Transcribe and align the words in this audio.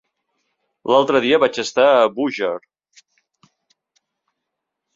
L'altre 0.91 1.21
dia 1.25 1.39
vaig 1.43 1.59
estar 1.65 1.85
a 1.99 2.09
Búger. 2.17 2.51